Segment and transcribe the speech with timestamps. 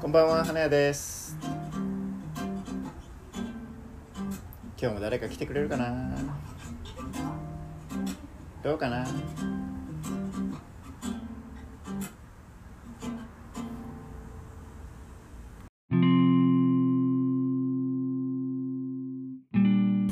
[0.00, 1.36] こんばんは花屋です。
[4.80, 6.16] 今日も誰か来てくれるかな？
[8.62, 9.04] どうかな？
[9.04, 9.08] い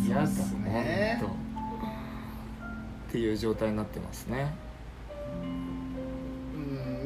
[0.06, 1.22] 嫌だすね。
[3.08, 4.54] っていう状態になってますね。
[5.42, 5.57] うん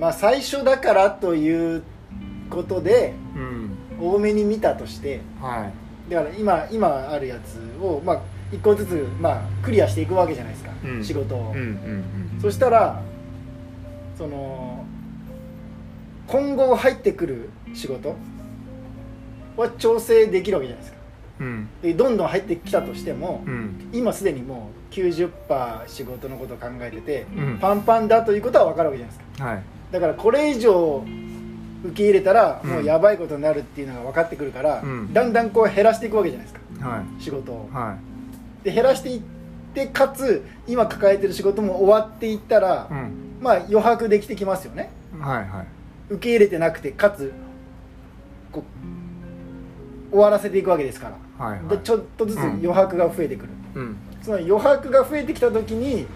[0.02, 1.84] まあ最初だからという
[2.50, 3.78] ことでうん。
[4.00, 5.70] 多めに見たとしては
[6.08, 6.10] い。
[6.10, 11.04] だから今今あるやつをまあ一個ずつまあクリアしていくわけじゃないですか、うん。
[11.04, 12.40] 仕事を、うんうんうん。
[12.42, 13.00] そしたら
[14.18, 14.84] その
[16.26, 18.16] 今後入ってくる仕事
[19.56, 21.02] は調整できるわけじゃないですか。
[21.38, 21.68] うん。
[21.80, 23.88] でどんどん入ってきたとしても、うん。
[23.92, 27.58] 今すでにもう90%仕事のことを考えてて、うん。
[27.60, 29.44] パンパンだということは分かるわけじゃないですか。
[29.44, 31.04] はいだからこれ以上
[31.84, 32.70] 受け入れたらうん。
[32.70, 35.12] もうやばいことになるっていうのが分かってくるから、うん。
[35.12, 36.88] だんだんこう減らしていくわけじゃないですか。
[36.88, 37.22] はい。
[37.22, 37.68] 仕事を。
[37.72, 37.96] は
[38.64, 39.20] で減らしていっ
[39.74, 43.38] てかつ今抱えてる仕事も終わっていったら、いうん。
[43.40, 44.90] まあ余白できてきますよね。
[45.20, 45.66] はいはい。
[46.10, 47.32] 受け入れてなくてかつ
[48.50, 48.62] こ
[50.10, 51.68] う終わらせていくわけですから、はいはい。
[51.68, 53.96] でちょっとずつ余白が増えてくる、うん。
[54.22, 56.06] その余白が増えてきた時に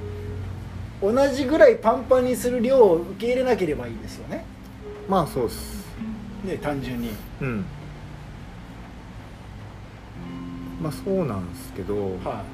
[1.01, 4.45] 同じぐらいパンパンにする量を受け入れなければいいですよね。
[5.09, 5.85] まあそうっす。
[6.45, 7.11] ね単純に。
[7.41, 7.65] うん。
[10.81, 12.45] まあそうなんですけど、は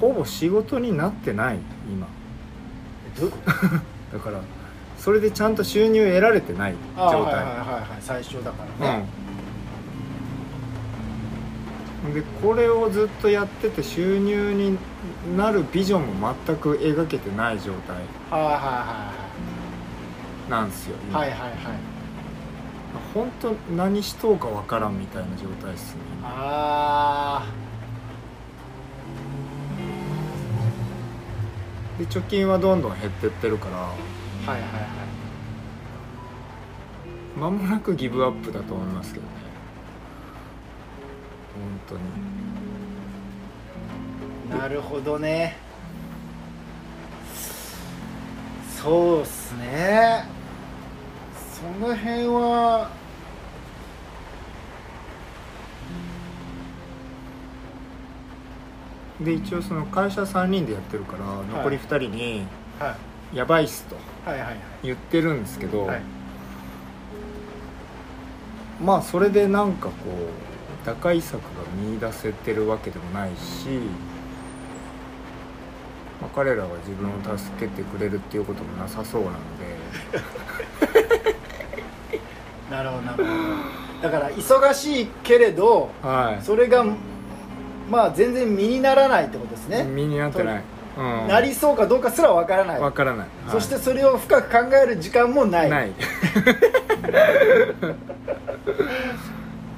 [0.00, 1.58] ほぼ仕事になってない
[1.90, 2.06] 今。
[2.06, 3.28] いど
[4.12, 4.40] だから
[4.98, 7.12] それでちゃんと収入得られてない状態。
[7.12, 7.84] はいはいはいはい。
[8.00, 9.29] 最初だからね、うん、
[12.14, 14.78] でこれをずっとやってて収入に
[15.36, 17.96] なるビジョンも全く描けてない状態
[18.30, 19.12] はいはいは
[20.48, 21.58] なんですよはいはいはいはい。
[23.14, 27.46] 本当何しとうかわからんみたいな状態ですねあ
[31.98, 33.76] で貯金はどんどん減ってってるから。
[33.76, 33.92] あは
[34.46, 35.10] いはいはい。
[37.36, 39.32] 間もなくギブアップだと思いますけどね
[41.54, 42.00] 本当に。
[44.60, 45.56] なるほどね。
[48.82, 50.24] そうっすね。
[51.60, 52.90] その辺は
[59.20, 61.26] で一応その会社3人でやってるから
[61.58, 62.46] 残り2人に
[62.78, 62.96] は
[63.34, 63.96] 「やばいっす」と
[64.82, 66.00] 言ってるんですけど、はい。
[68.82, 70.10] まあそれでなんかこう
[70.84, 73.68] 打開策が見出せてるわけでもないし、
[76.20, 79.70] まあ、彼らは自分を助けてくれるっていうこともなさそうなので。
[82.70, 83.30] なるほどなるほ
[84.02, 84.10] ど。
[84.10, 86.44] だから忙しいけれどはい。
[86.44, 86.84] それが
[87.90, 90.62] まあ全然身にならないってことですね、身になってない、
[90.96, 92.80] うん、なりそうかどうかすらわからない。
[92.80, 93.50] わからない、はい。
[93.50, 95.70] そしてそれを深く考える時間もない。
[95.70, 95.92] ない。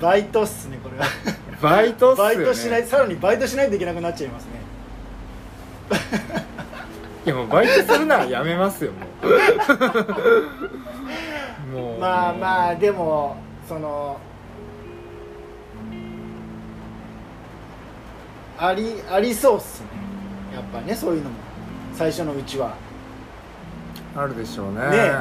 [0.01, 0.99] バイトっすねこれ。
[0.99, 1.07] は
[1.63, 4.51] バイトっすよ、ね、バイトしないさらにバイトしないといけなくなっちゃいますね。
[7.25, 9.27] いやもうバイトするならやめますよもう。
[11.73, 12.01] もう。
[12.01, 13.37] まあまあでも
[13.69, 14.19] その
[18.59, 19.87] ありありそうっすね。
[20.55, 21.37] やっぱねそういうのも。
[21.95, 22.75] 最初のうちは。
[24.17, 24.81] あるでしょうね。
[24.81, 25.13] ね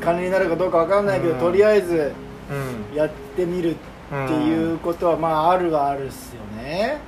[0.00, 1.40] 金になるかどうかわかんないけど、うん。
[1.40, 2.12] とりあえず
[2.50, 2.54] う
[2.94, 2.96] ん。
[2.96, 3.70] やってみる。
[3.70, 6.98] っていうことはまああるはあるっすよね。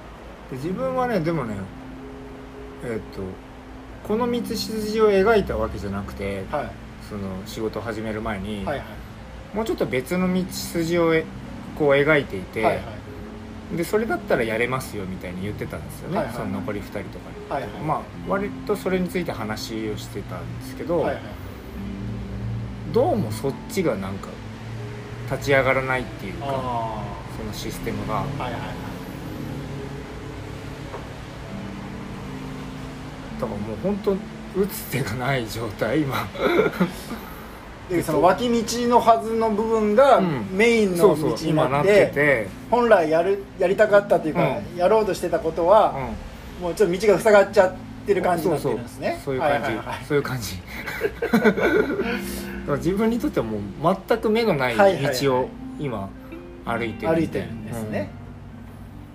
[0.50, 1.54] で自分はねでもね
[2.84, 3.22] えっ、と
[4.06, 6.70] この道筋を描いたわけじゃなくて、はい。
[7.08, 9.56] その仕事を始める前に、はいはい。
[9.56, 11.24] もうちょっと別の道筋をえ
[11.78, 12.82] こう描いていて、はいは
[13.72, 13.76] い。
[13.76, 17.70] でそれだったらやれますよみたいに言ってたんですよね、はいはいその残り2人とかに、はいはい。
[17.82, 21.22] まあ割とそれについて話をしてたんですけど、はいはい。
[22.92, 24.28] どうもそっちがなんか
[25.30, 27.02] 立ち上がらないっていうかあ
[27.36, 28.20] そのシステムが。
[28.20, 28.60] あはいはいはい。
[33.40, 34.12] だからもう本当
[34.60, 36.26] 打つ手がない状態今。
[37.90, 40.48] でその脇道のはずの部分がうん。
[40.52, 45.94] メインの道になって本来やるやりたかったというか、うやろうとしてたことは、
[46.58, 46.64] うん。
[46.64, 49.08] もうちょっと道が塞がっちゃってる感じになってるんですね。
[49.10, 50.04] そうそうそういう感じ、はいはいはい。
[50.04, 50.60] そういう感じ。
[52.76, 55.20] 自分にとってはもう全く目のないはいはいはい。
[55.22, 56.08] 道を今
[56.64, 58.10] 歩いてる歩いてるんですね、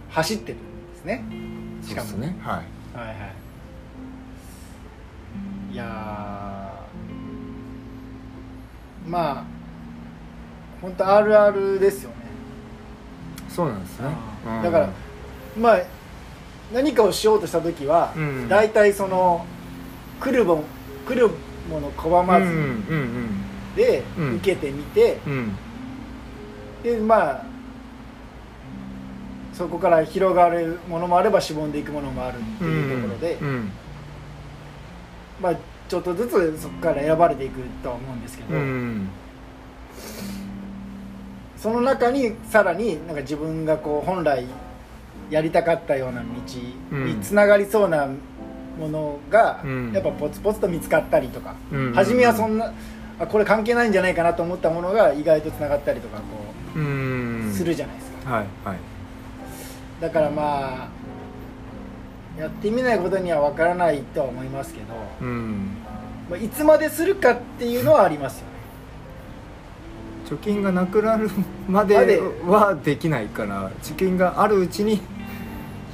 [0.10, 1.24] 走ってるんですね。
[1.30, 2.18] うん、しかも。
[2.18, 2.36] ね。
[2.42, 2.98] はい。
[2.98, 3.16] はいはい
[5.74, 5.76] い。
[5.76, 5.86] や
[9.08, 9.44] まあ
[10.82, 12.16] 本当あるあるですよね。
[13.50, 14.10] そうなんですね、
[14.48, 14.64] うん。
[14.64, 14.90] だから
[15.58, 15.82] まあ
[16.74, 18.50] 何かをしようとした時は、うん。
[18.50, 19.46] 大体その
[20.20, 20.64] 来るもん
[21.08, 21.30] 来る
[21.70, 24.36] もの拒まずうんうんで、うん。
[24.38, 25.34] 受けてみてうん。
[25.34, 25.56] うん。
[26.84, 27.46] でまあ
[29.54, 33.72] そこから広がるものもあればしぼんでいくものもあるっていうところで、うん。
[35.40, 35.56] まあ
[35.88, 39.10] ちょっとずつそこから選ばれていくとは思うんですけど、うん。
[41.56, 44.46] その中にさらになんか自分がこう本来
[45.34, 46.28] やりたかったような道
[46.96, 48.08] につながりそうな
[48.80, 49.92] ものが、うん。
[49.92, 52.72] やっぱポツポツと見つかったりとか、うん初めはそんな
[53.20, 56.24] あこれ関係ないんじゃないかなと思ったものが意外とつながったりとかこ
[56.76, 58.78] うするじゃないですか、はいはい。
[60.02, 60.90] だからまあ
[62.40, 64.86] やってみないことには分からないとは思いますけど、
[65.22, 65.78] うん。
[66.30, 68.54] まあ、いつまでするかっていうのはありますよね。
[70.30, 71.30] 貯金がなくなる
[71.68, 75.02] までまではできないから貯金があるうちに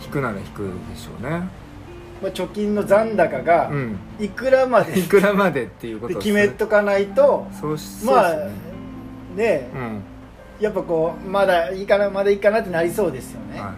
[0.03, 1.47] 引くなら引くでしょうね。
[2.21, 3.97] まあ、貯金の残高がうん。
[4.19, 8.51] いくらまでいくらまでっていうことで決めとかないとそうしまあそうです
[9.37, 10.01] ねねうん。
[10.59, 13.73] やっぱこうまだいいかなまだいいかなってなりそうですよね、は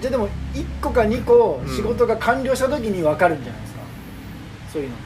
[0.00, 1.76] じゃあでも1個か2個うん。
[1.76, 3.80] 仕事が完了した時に分かるんじゃないですか、
[4.72, 4.96] そういうの。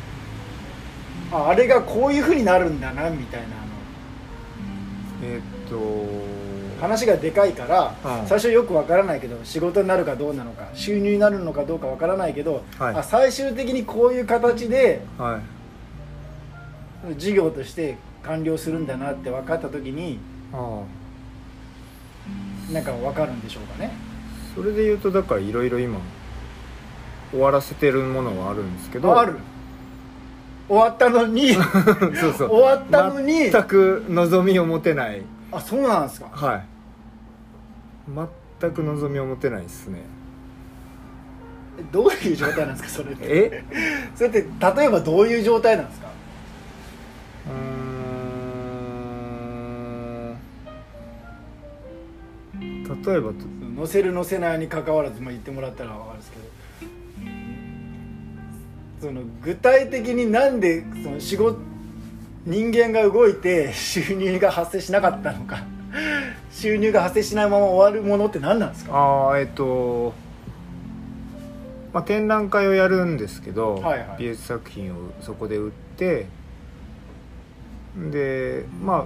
[1.33, 5.27] ああれがこういうふうになるんだなみたいなあの。
[5.27, 6.42] いえーっと
[6.83, 12.95] 話がでかいから、うん最初よく分からないけど仕事になるかどうなのか収入になるのかどうか分からないけど、はい。
[12.97, 15.41] あ最終的にこういう形では
[17.09, 17.15] い。
[17.17, 20.19] 事業として完了するんだなって分かった時に
[22.73, 23.93] なんか分かるんでしょうかね。
[24.55, 26.01] それで言うとだからいろいろ今
[27.31, 29.19] 終わらせてるものはあるんですけど。
[29.19, 29.37] ある。
[30.69, 32.51] 終わったのに そうそう。
[32.51, 33.51] 終わったのに。
[33.51, 35.23] 全く望みを持てない。
[35.53, 36.29] あそうなんですか。
[36.33, 36.72] はい
[38.61, 40.01] 全く望みを持てないですね。
[41.79, 43.25] えどういう状態なんですかそれって。
[43.27, 43.65] え？
[44.15, 44.47] それって例
[44.87, 46.09] えばどういう状態なんですか？
[47.47, 47.53] うー
[52.69, 53.03] ん。
[53.05, 53.35] 例えばと。
[53.77, 56.43] 乗せる乗せないに関わらず、まあ、言ってもらったら分かるんですけど。
[59.01, 61.59] その具体的になんでその仕事
[62.47, 65.65] 人間が動いて収入が発生しなかったのか
[66.53, 68.95] 収入が発生しないまま終わるものって何なんですか？
[68.95, 70.13] ああえっと
[71.93, 74.17] まあ展覧会をやるんですけど、はいはい。
[74.19, 76.27] 美術作品をそこで売って
[78.11, 79.05] でまあ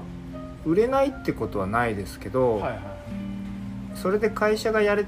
[0.64, 2.80] 売れないってことはないですけど、はいはい。
[3.96, 5.06] それで会社がやれ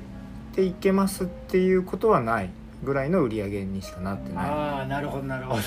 [0.55, 2.50] ていけますっていうことはない
[2.82, 5.61] ぐらいの売り上げにしかなってなああなるほどなるほど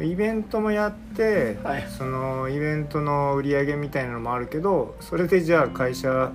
[0.00, 1.86] イベントもやって、はい。
[1.88, 6.32] そのイベントの売り上げみたいなのもあるけどそれでじゃあ会社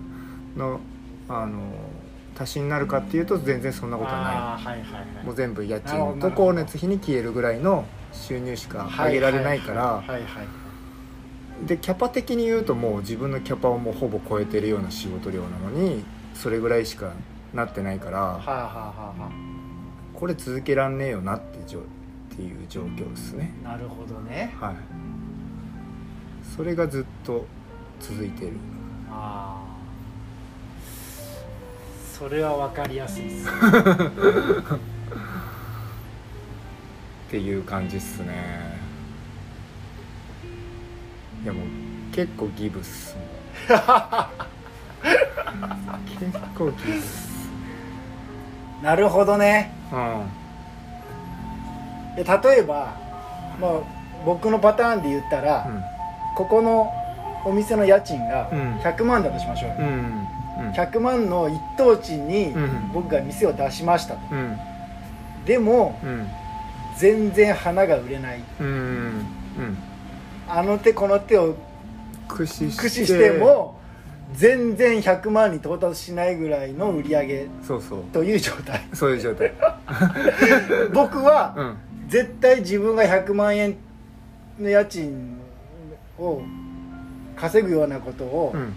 [0.55, 0.79] の
[1.27, 1.59] あの
[2.39, 4.35] 足しになるかっていうと全然そんなことはない。
[4.35, 5.25] はいはいはい。
[5.25, 10.03] もう全部家賃と光熱費に消えるぐらいの収入しか上げられないから。
[11.67, 17.11] でキャパ的に言うともう自分のキャパをもうほぼ超えてるような仕事量なのにそれぐらいしか
[17.53, 19.31] なってないからはあはあはあは
[20.13, 21.59] これ続けらんねえよなって
[22.39, 23.51] っていう状況ですね。
[23.65, 24.55] あなるほどね。
[24.61, 24.75] はい。
[26.55, 27.45] それがずっと
[27.99, 28.53] 続いてる。
[29.11, 29.67] ああ
[32.17, 33.49] それは分かりやすいです。
[33.49, 33.51] っ
[37.29, 38.79] ていう感じっすね。
[41.43, 41.65] いやもう
[42.13, 43.15] 結構ギブっす
[43.67, 43.81] 結
[46.57, 47.49] 構ギブっす。
[48.81, 49.73] なるほどね。
[49.91, 50.48] うん
[52.23, 52.97] で例えば、
[53.61, 53.71] まあ、
[54.25, 55.67] 僕のパターンで言ったら、
[56.35, 56.91] ここの
[57.45, 58.75] お店の家賃がうん。
[58.79, 59.85] 100万だとしましょうよ、うん。
[59.85, 60.71] うん。
[60.71, 62.91] 100万の一等地にうん。
[62.93, 64.57] 僕が店を出しましたと、うん。
[65.45, 66.27] でもうん。
[66.97, 68.43] 全然花が売れない。
[68.59, 68.67] うん。
[68.67, 69.77] うん。
[70.49, 71.55] あの手この手を
[72.27, 73.31] 駆使して。
[73.31, 73.79] も
[74.33, 78.03] 全然100万に到達しないぐらいの売り上げそうそう。
[78.11, 78.87] という状態。
[78.93, 79.53] そういう状態。
[80.93, 81.77] 僕はうん
[82.09, 83.77] 絶対自分が100万円
[84.59, 85.37] の家賃
[86.17, 86.41] を
[87.35, 88.73] 稼ぐようなことをうん。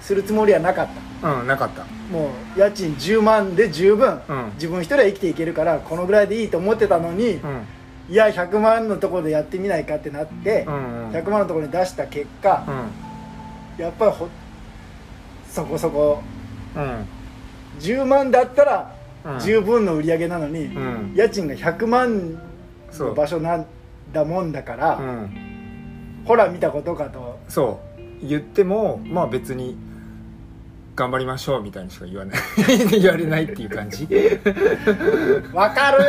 [0.00, 0.88] するつもりはなかっ
[1.20, 1.84] た、うんなかった。
[2.12, 4.52] もう家賃10万で十分、うん。
[4.54, 7.66] 自分一人は生きていけるからこのぐらいでいいと思ってたのに、うん。
[8.08, 11.10] いや100万のところでやってみないかってなって、うんうん。
[11.10, 12.64] 100万のところに出した結果、
[13.78, 13.82] うん。
[13.82, 14.28] やっぱりほ
[15.50, 16.22] そこそこ。
[16.76, 17.04] うん。
[17.80, 18.95] 10万だったらうん
[19.40, 21.12] 十分の売り上げなのに、うん。
[21.14, 22.38] 家賃が100万
[22.92, 23.66] の場所なん
[24.12, 26.22] だもんだから、うん。
[26.24, 27.38] ほら見たことかと。
[27.48, 27.80] そ
[28.22, 28.26] う。
[28.26, 29.76] 言ってもまあ別に
[30.94, 32.38] 頑張りましょうみたいにしか言わない。
[33.00, 34.08] 言われないっていう感じ。
[35.52, 36.04] わかる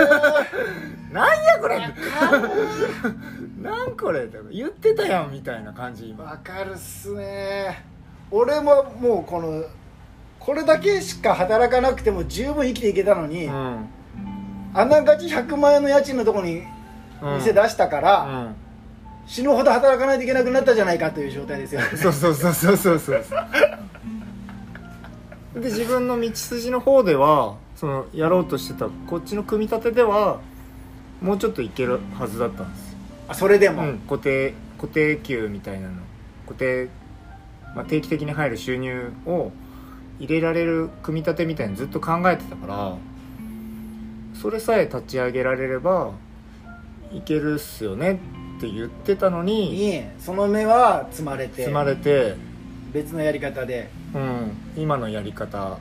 [1.12, 1.80] なんやこれ。
[3.62, 4.28] なんこれ。
[4.52, 6.24] 言ってたやんみたいな感じ今。
[6.24, 7.84] わかるっすね
[8.32, 9.64] 俺ももうこの
[10.48, 13.86] これだけしか働かなくても十分生きていけたのに、うん。
[14.74, 16.64] あながち100万円の家賃のとこに
[17.22, 17.36] うん。
[17.36, 18.56] 店出したから、うん。
[19.28, 21.82] 死ぬほど働かないといけなくなったじゃないかという状態ですよ。
[22.02, 23.24] そうそうそうそうそうそう。
[25.60, 30.40] で自分の道筋の方ではそのやろうとしてたこっちの組み立てでは
[31.22, 32.92] もうちょっといけるはずだったんです。
[32.94, 35.96] よ、あそれでも、うん、固定固定給みたいなの。
[36.46, 36.88] 固定、
[37.76, 39.52] まあ、定期的に入る収入を
[40.20, 42.98] 入れられる組み立てみたいにずっと考えてたから
[44.42, 46.12] それさえ立ち上げられれば
[47.12, 48.20] いけるっすよね
[48.58, 52.36] って言ってたのににその目は積まれて積まれて
[52.94, 53.90] 別のやり方で。
[54.16, 55.78] うん、今のやり方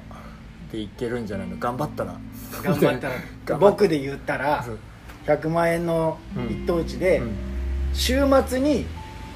[0.72, 1.56] でいけるんじゃないの？
[1.56, 2.16] 頑張ったら。
[2.62, 3.58] 頑張ったら。
[3.58, 4.78] 僕で言ったらそう。
[5.26, 7.30] 100万円の一等地で、うん。
[7.94, 8.86] 週末に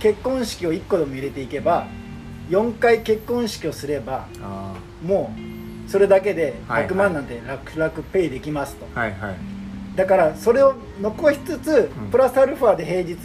[0.00, 1.86] 結婚式を1個でも入れていけば
[2.50, 5.34] 4回結婚式をすればあも
[5.86, 6.90] うそれだけではいはい。
[6.90, 9.34] 100万なんて楽々ペイできますと、あはいはい。
[9.96, 12.10] だからそれを残しつつ、うん。
[12.10, 13.16] プラスアルファで平日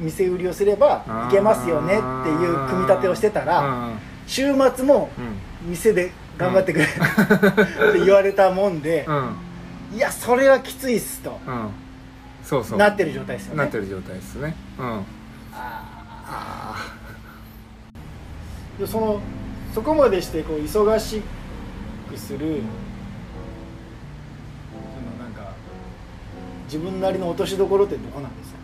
[0.00, 3.98] 店売りをすればいけますよねっていう組み立てをしてたら、うん。
[4.26, 5.70] 週末もうん。
[5.70, 9.96] 店で頑張ってくれ、 って言われたもんで、うん。
[9.96, 11.38] いやそれはきついっすと。
[11.46, 11.68] うん。
[12.42, 12.78] そうそう。
[12.78, 13.58] なってる状態ですよね。
[13.58, 14.54] なってる状態ですね。
[14.78, 14.86] うん。
[14.86, 15.02] あ
[15.52, 16.96] あ
[18.86, 19.20] その
[19.74, 21.22] そこまでしてこう忙し
[22.08, 22.50] くするその
[25.24, 25.52] なんか
[26.64, 28.58] 自分なりの落としどころってどこなんですか？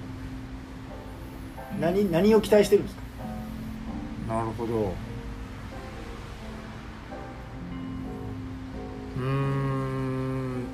[1.81, 3.03] 何何を期待してるんですか？
[4.35, 4.93] なるほど。
[9.17, 10.65] うん。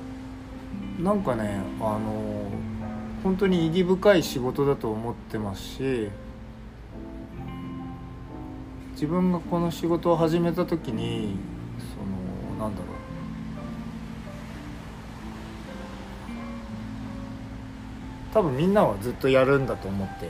[0.99, 2.49] なんかねあの
[3.23, 6.09] 本当に意義深い仕事だと思ってますし
[9.03, 11.35] 自分がこの仕事を始めた時に
[11.77, 12.89] そのなんだろう。
[18.33, 20.29] 多分みんなはずっとやるんだと思って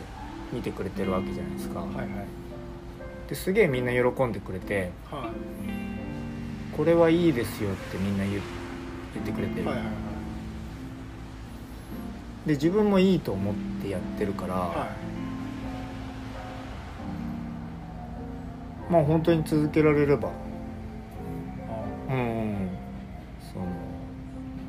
[0.52, 2.08] 見てくれてるわけじゃないですか、はいはい。
[3.30, 5.30] ですげえみんな喜んでくれては
[6.76, 8.42] これはいいですよってみんな言っ
[9.24, 9.86] てくれてる、いはいはい。
[12.48, 14.88] で自分もいいと思ってやってるから、は
[18.90, 20.30] まあ本当に続けられれば。
[20.30, 20.32] い
[22.10, 22.70] うんうん。
[23.54, 23.66] その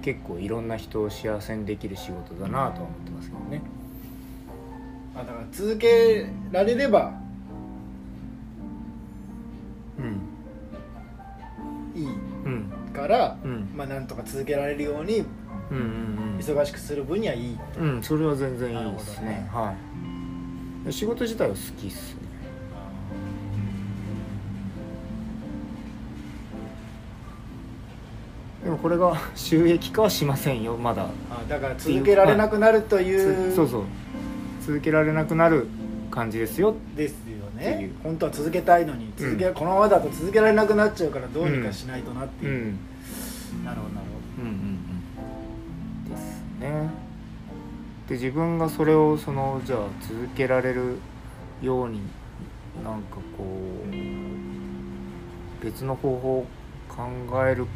[0.02, 3.62] 結構いろんな人を幸せにできる仕事だなとは思ってますけどね。
[5.14, 7.12] あだから続けられれば
[9.98, 10.20] うん。
[12.00, 12.06] いい
[12.44, 13.72] うんから、うん。
[13.76, 15.24] まあなんとか続けられるように
[15.70, 15.80] うんう
[16.36, 19.26] ん忙しくする分にはいい、うんうんそれは全然いいですね。
[19.26, 19.74] なるほは
[20.88, 20.92] い。
[20.92, 22.23] 仕事自体は好きっすね
[28.84, 31.06] これが収益化はしませんよまだ。
[31.30, 33.84] あだから続けられなくなるというつそうそう。
[34.60, 35.68] 続けられなくなる
[36.10, 36.74] 感じですよ。
[36.94, 37.88] ですよね。
[38.02, 42.74] 本当は続けたいのに続け、このままだと続けられなくなっちゃうからどうにかしないとなっていう、
[43.54, 43.64] うん。
[43.64, 44.06] なるほどなる
[44.38, 46.10] うんうんうん。
[46.10, 46.90] ですね。
[48.10, 50.98] で自分がそれをそのじゃあ続けられる
[51.62, 52.02] ように
[52.84, 53.46] なんかこ
[53.90, 56.46] う別の方法を
[56.86, 57.08] 考
[57.48, 57.66] える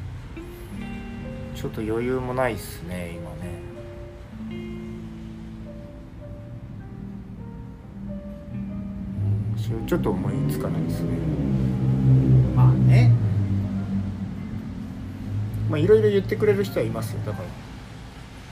[1.58, 3.58] ちょっと余裕もないっすね今ね。
[9.88, 11.18] ちょっと思いつかないですね。
[12.54, 13.10] まあね。
[15.68, 17.22] まあいろいろ言ってくれる人はいますよ。
[17.26, 17.48] だから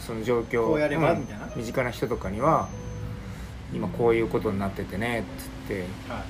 [0.01, 0.77] その状況
[1.55, 2.69] 身近な人とかには
[3.73, 6.25] 今こういうことになっててねっつっては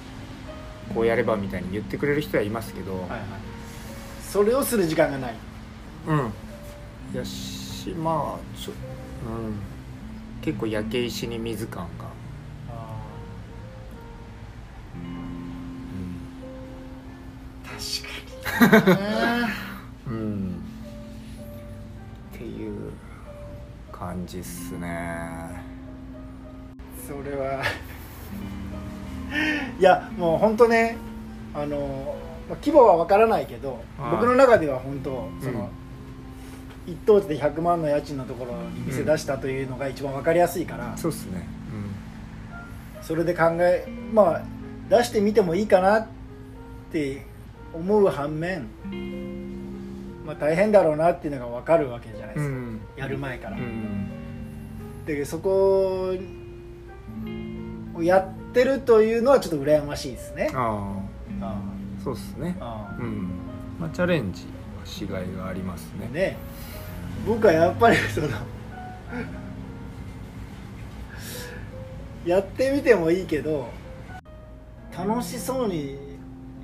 [0.95, 3.21] こうやればみたいに言ってくれる人はいますけど、いはいはい。
[4.21, 5.35] それをする時間がない。
[6.09, 6.46] うん
[7.15, 9.55] やしまあちょ、うん、
[10.43, 12.07] 結構焼け石に水感が、
[17.65, 18.95] 確かに。
[18.95, 19.49] な
[20.09, 20.63] うんうん、
[22.35, 22.93] っていう
[23.93, 25.63] 感じっすね。
[27.07, 27.63] それは。
[29.79, 30.97] いやもう本当ね
[31.53, 32.17] あの、
[32.49, 34.11] まあ、規模は分からないけどはい。
[34.13, 35.69] 僕の中では本当その、うん
[36.87, 41.47] 一等地で100万の家賃のところに店出したというのが一番分かりやすいから、そうっすね。
[43.03, 44.43] それで考えまあ
[44.89, 46.07] 出してみてもいいかなっ
[46.91, 47.25] て
[47.73, 48.67] 思う反面、
[50.25, 52.81] まあ、大変だろうなっていうのが分かるわけじゃないですか、うん。
[52.97, 54.11] やる前から、うん。
[55.05, 56.15] でそこ
[57.95, 60.51] をやってるというのはちょっと羨ましいですね。
[60.55, 60.97] あ
[61.43, 61.47] あ。
[61.47, 61.57] あ
[62.03, 62.57] そうっすね。
[62.61, 62.63] う
[63.05, 63.31] ん。
[63.79, 64.47] まあチャレンジ
[64.79, 66.09] はしがいがありますね。
[66.13, 66.37] ね
[67.25, 68.29] 僕はやっぱりその
[72.25, 73.69] やってみてもいいけど
[74.97, 75.97] 楽しそうに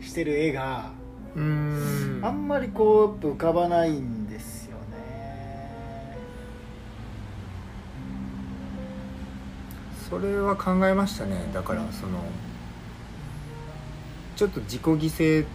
[0.00, 0.90] してる絵が
[1.37, 6.16] あんまりこう浮かばないんですよね。
[10.11, 11.49] それは考えましたね。
[11.54, 12.18] だからその
[14.35, 15.47] ちょっと自己犠牲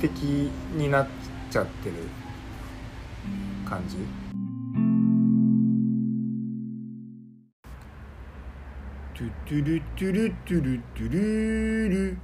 [0.00, 0.10] 的
[0.74, 1.06] になっ
[1.50, 1.94] ちゃってる
[3.66, 3.96] 感じ？
[9.16, 12.18] トゥトゥルトゥルトゥルトゥルル。